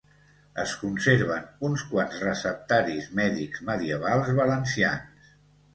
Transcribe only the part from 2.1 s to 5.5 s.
receptaris mèdics medievals valencians.